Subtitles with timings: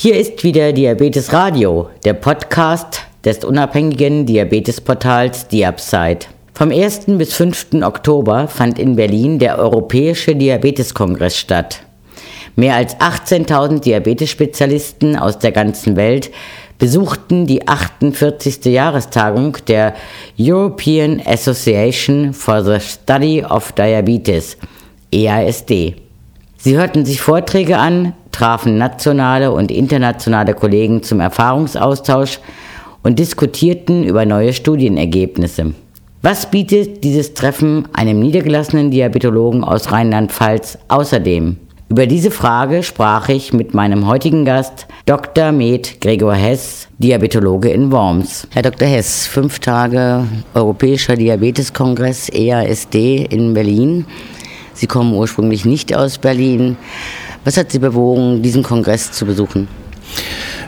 [0.00, 6.20] Hier ist wieder Diabetes Radio, der Podcast des unabhängigen Diabetesportals Diabside.
[6.54, 7.06] Vom 1.
[7.18, 7.82] bis 5.
[7.82, 11.80] Oktober fand in Berlin der Europäische Diabeteskongress statt.
[12.54, 16.30] Mehr als 18.000 Diabetesspezialisten aus der ganzen Welt
[16.78, 18.66] besuchten die 48.
[18.66, 19.96] Jahrestagung der
[20.38, 24.58] European Association for the Study of Diabetes,
[25.10, 25.96] EASD.
[26.56, 32.38] Sie hörten sich Vorträge an, trafen nationale und internationale Kollegen zum Erfahrungsaustausch
[33.02, 35.74] und diskutierten über neue Studienergebnisse.
[36.22, 41.56] Was bietet dieses Treffen einem niedergelassenen Diabetologen aus Rheinland-Pfalz außerdem?
[41.88, 45.52] Über diese Frage sprach ich mit meinem heutigen Gast, Dr.
[45.52, 48.46] Med Gregor Hess, Diabetologe in Worms.
[48.52, 48.86] Herr Dr.
[48.86, 50.24] Hess, fünf Tage
[50.54, 54.04] Europäischer Diabeteskongress EASD in Berlin.
[54.74, 56.76] Sie kommen ursprünglich nicht aus Berlin.
[57.48, 59.68] Was hat Sie bewogen, diesen Kongress zu besuchen?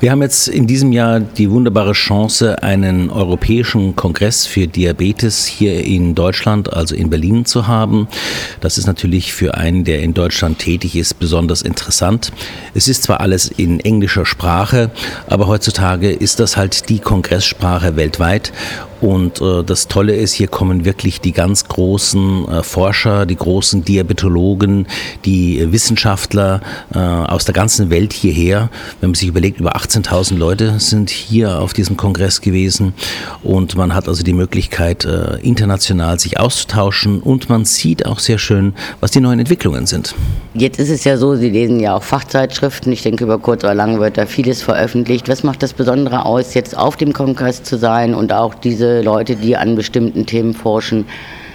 [0.00, 5.84] Wir haben jetzt in diesem Jahr die wunderbare Chance, einen europäischen Kongress für Diabetes hier
[5.84, 8.08] in Deutschland, also in Berlin zu haben.
[8.60, 12.32] Das ist natürlich für einen, der in Deutschland tätig ist, besonders interessant.
[12.74, 14.90] Es ist zwar alles in englischer Sprache,
[15.28, 18.52] aber heutzutage ist das halt die Kongresssprache weltweit
[19.04, 23.84] und äh, das Tolle ist, hier kommen wirklich die ganz großen äh, Forscher, die großen
[23.84, 24.86] Diabetologen,
[25.26, 26.62] die Wissenschaftler
[26.94, 28.70] äh, aus der ganzen Welt hierher.
[29.00, 32.94] Wenn man sich überlegt, über 18.000 Leute sind hier auf diesem Kongress gewesen
[33.42, 38.38] und man hat also die Möglichkeit, äh, international sich auszutauschen und man sieht auch sehr
[38.38, 40.14] schön, was die neuen Entwicklungen sind.
[40.54, 42.90] Jetzt ist es ja so, Sie lesen ja auch Fachzeitschriften.
[42.92, 45.28] Ich denke, über kurz oder lang wird da vieles veröffentlicht.
[45.28, 49.36] Was macht das Besondere aus, jetzt auf dem Kongress zu sein und auch diese Leute,
[49.36, 51.06] die an bestimmten Themen forschen,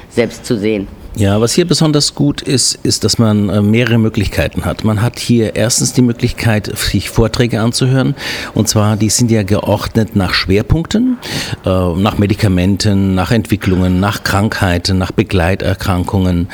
[0.10, 0.88] selbst zu sehen.
[1.16, 4.84] Ja, was hier besonders gut ist, ist, dass man äh, mehrere Möglichkeiten hat.
[4.84, 8.16] Man hat hier erstens die Möglichkeit, sich Vorträge anzuhören.
[8.54, 11.18] Und zwar, die sind ja geordnet nach Schwerpunkten,
[11.66, 16.48] äh, nach Medikamenten, nach Entwicklungen, nach Krankheiten, nach Begleiterkrankungen.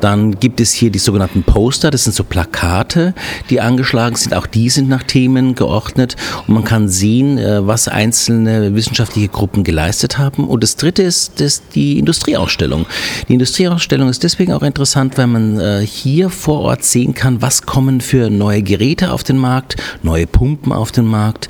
[0.00, 3.14] Dann gibt es hier die sogenannten Poster, das sind so Plakate,
[3.50, 4.34] die angeschlagen sind.
[4.34, 6.16] Auch die sind nach Themen geordnet.
[6.46, 10.48] Und man kann sehen, äh, was einzelne wissenschaftliche Gruppen geleistet haben.
[10.48, 12.86] Und das dritte ist, ist die Industrieausstellung.
[13.28, 17.42] Die Industrieausstellung Ausstellung ist deswegen auch interessant, weil man äh, hier vor Ort sehen kann,
[17.42, 21.48] was kommen für neue Geräte auf den Markt, neue Pumpen auf den Markt.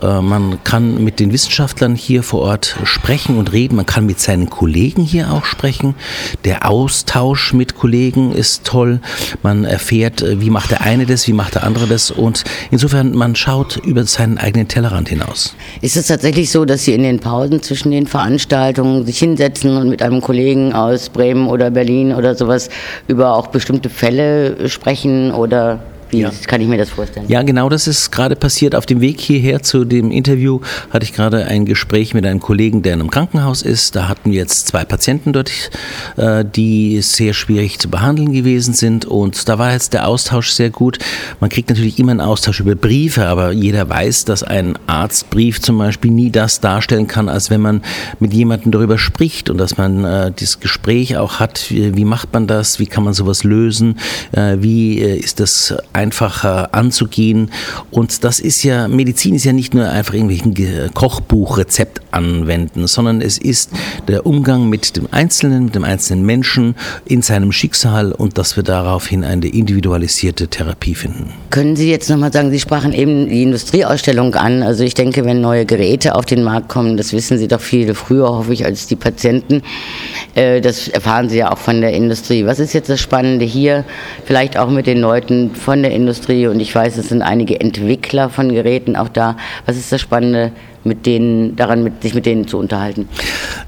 [0.00, 3.76] Äh, man kann mit den Wissenschaftlern hier vor Ort sprechen und reden.
[3.76, 5.94] Man kann mit seinen Kollegen hier auch sprechen.
[6.46, 9.00] Der Austausch mit Kollegen ist toll.
[9.42, 12.10] Man erfährt, äh, wie macht der eine das, wie macht der andere das.
[12.10, 15.54] Und insofern, man schaut über seinen eigenen Tellerrand hinaus.
[15.82, 19.90] Ist es tatsächlich so, dass Sie in den Pausen zwischen den Veranstaltungen sich hinsetzen und
[19.90, 22.70] mit einem Kollegen aus Bremen oder Berlin Berlin oder sowas
[23.08, 26.30] über auch bestimmte Fälle sprechen oder wie ja.
[26.46, 27.26] kann ich mir das vorstellen?
[27.28, 28.74] Ja, genau das ist gerade passiert.
[28.74, 30.60] Auf dem Weg hierher zu dem Interview
[30.90, 33.94] hatte ich gerade ein Gespräch mit einem Kollegen, der in einem Krankenhaus ist.
[33.96, 35.50] Da hatten wir jetzt zwei Patienten dort,
[36.16, 39.04] äh, die sehr schwierig zu behandeln gewesen sind.
[39.04, 40.98] Und da war jetzt der Austausch sehr gut.
[41.38, 45.78] Man kriegt natürlich immer einen Austausch über Briefe, aber jeder weiß, dass ein Arztbrief zum
[45.78, 47.82] Beispiel nie das darstellen kann, als wenn man
[48.18, 51.66] mit jemandem darüber spricht und dass man äh, dieses Gespräch auch hat.
[51.70, 52.78] Wie, wie, macht man das?
[52.78, 53.98] Wie kann man sowas lösen?
[54.32, 57.50] Äh, wie äh, ist das einfacher anzugehen.
[57.90, 63.36] Und das ist ja, Medizin ist ja nicht nur einfach irgendwelchen Kochbuchrezept anwenden, sondern es
[63.36, 63.70] ist
[64.08, 68.62] der Umgang mit dem Einzelnen, mit dem einzelnen Menschen in seinem Schicksal und dass wir
[68.62, 71.34] daraufhin eine individualisierte Therapie finden.
[71.50, 74.62] Können Sie jetzt nochmal sagen, Sie sprachen eben die Industrieausstellung an.
[74.62, 77.94] Also ich denke, wenn neue Geräte auf den Markt kommen, das wissen Sie doch viel
[77.94, 79.62] früher, hoffe ich, als die Patienten.
[80.34, 82.46] Äh, das erfahren Sie ja auch von der Industrie.
[82.46, 83.84] Was ist jetzt das Spannende hier,
[84.24, 87.60] vielleicht auch mit den Leuten von der der Industrie und ich weiß, es sind einige
[87.60, 89.36] Entwickler von Geräten auch da.
[89.66, 90.52] Was ist das Spannende
[90.84, 93.08] mit denen, daran mit, sich mit denen zu unterhalten?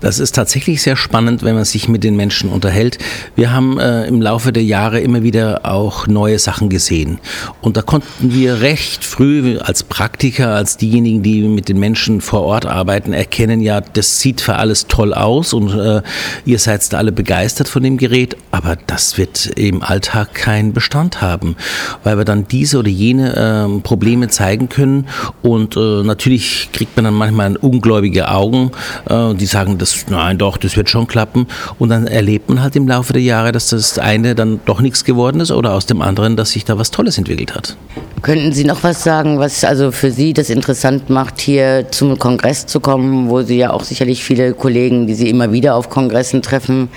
[0.00, 2.98] Das ist tatsächlich sehr spannend, wenn man sich mit den Menschen unterhält.
[3.36, 7.18] Wir haben äh, im Laufe der Jahre immer wieder auch neue Sachen gesehen.
[7.60, 12.42] Und da konnten wir recht früh als Praktiker, als diejenigen, die mit den Menschen vor
[12.42, 16.02] Ort arbeiten, erkennen, ja, das sieht für alles toll aus und äh,
[16.44, 21.20] ihr seid da alle begeistert von dem Gerät, aber das wird im Alltag keinen Bestand
[21.20, 21.56] haben,
[22.02, 25.06] weil wir dann diese oder jene äh, Probleme zeigen können
[25.42, 28.72] und äh, natürlich kriegt man man dann manchmal ungläubige Augen,
[29.08, 31.46] äh, die sagen, das, nein doch, das wird schon klappen.
[31.78, 35.04] Und dann erlebt man halt im Laufe der Jahre, dass das eine dann doch nichts
[35.04, 37.76] geworden ist oder aus dem anderen, dass sich da was Tolles entwickelt hat.
[38.22, 42.66] Könnten Sie noch was sagen, was also für Sie das interessant macht, hier zum Kongress
[42.66, 46.42] zu kommen, wo Sie ja auch sicherlich viele Kollegen, die Sie immer wieder auf Kongressen
[46.42, 46.88] treffen,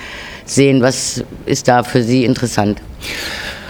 [0.45, 0.81] sehen.
[0.81, 2.81] Was ist da für Sie interessant?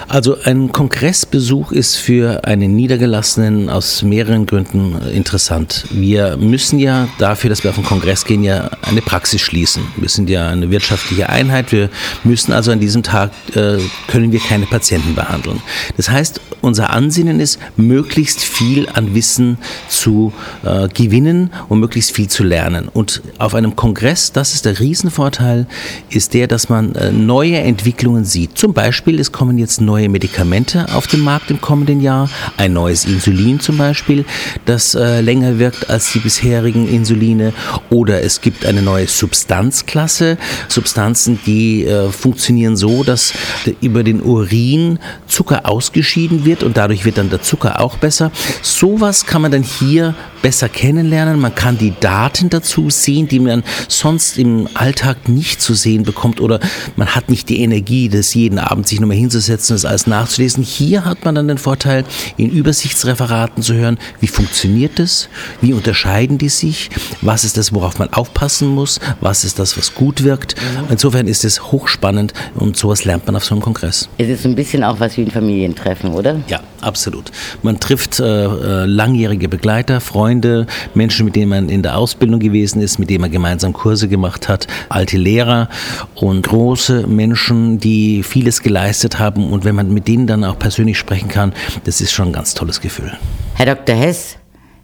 [0.07, 5.85] Also ein Kongressbesuch ist für einen Niedergelassenen aus mehreren Gründen interessant.
[5.89, 9.83] Wir müssen ja dafür, dass wir auf den Kongress gehen, ja eine Praxis schließen.
[9.97, 11.71] Wir sind ja eine wirtschaftliche Einheit.
[11.71, 11.89] Wir
[12.23, 15.61] müssen also an diesem Tag, äh, können wir keine Patienten behandeln.
[15.97, 19.57] Das heißt, unser Ansinnen ist, möglichst viel an Wissen
[19.87, 22.89] zu äh, gewinnen und möglichst viel zu lernen.
[22.91, 25.67] Und auf einem Kongress, das ist der Riesenvorteil,
[26.09, 28.57] ist der, dass man äh, neue Entwicklungen sieht.
[28.57, 33.05] Zum Beispiel, es kommen jetzt neue Medikamente auf den Markt im kommenden Jahr, ein neues
[33.05, 34.25] Insulin zum Beispiel,
[34.65, 37.53] das äh, länger wirkt als die bisherigen Insuline,
[37.89, 40.37] oder es gibt eine neue Substanzklasse,
[40.67, 43.33] Substanzen, die äh, funktionieren so, dass
[43.81, 48.31] über den Urin Zucker ausgeschieden wird und dadurch wird dann der Zucker auch besser.
[48.61, 50.15] Sowas kann man dann hier
[50.45, 51.39] besser kennenlernen.
[51.39, 56.39] Man kann die Daten dazu sehen, die man sonst im Alltag nicht zu sehen bekommt
[56.39, 56.59] oder
[56.95, 60.63] man hat nicht die Energie, das jeden Abend sich nochmal hinzusetzen und das alles nachzulesen.
[60.63, 62.03] Hier hat man dann den Vorteil,
[62.37, 65.29] in Übersichtsreferaten zu hören, wie funktioniert das,
[65.61, 69.95] wie unterscheiden die sich, was ist das, worauf man aufpassen muss, was ist das, was
[69.95, 70.53] gut wirkt.
[70.91, 74.09] Insofern ist es hochspannend und sowas lernt man auf so einem Kongress.
[74.19, 76.39] Es ist ein bisschen auch was wie ein Familientreffen, oder?
[76.47, 77.31] Ja, absolut.
[77.63, 82.39] Man trifft äh, äh langjährige Begleiter, Freunde, Freunde, Menschen, mit denen man in der Ausbildung
[82.39, 85.69] gewesen ist, mit denen man gemeinsam Kurse gemacht hat, alte Lehrer
[86.13, 89.51] und große Menschen, die vieles geleistet haben.
[89.51, 91.53] Und wenn man mit denen dann auch persönlich sprechen kann,
[91.85, 93.13] das ist schon ein ganz tolles Gefühl.
[93.53, 93.95] Herr Dr.
[93.95, 94.35] Hess,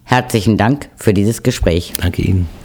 [0.05, 1.91] herzlichen Dank für dieses Gespräch.
[1.99, 2.60] Danke Ihnen.